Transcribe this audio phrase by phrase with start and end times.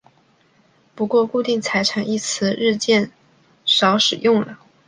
[0.95, 3.11] 不过固定财产一词日渐
[3.63, 4.57] 少使用了。